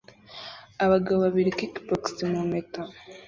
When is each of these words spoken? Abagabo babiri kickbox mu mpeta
Abagabo 0.85 1.17
babiri 1.25 1.57
kickbox 1.57 2.03
mu 2.31 2.41
mpeta 2.49 2.81